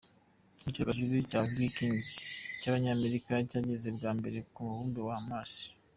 [0.69, 2.09] Icyogajuru cya Vikings
[2.59, 5.53] cy’abanyamerika cyageze bwa mbere ku mubumbe wa Mars.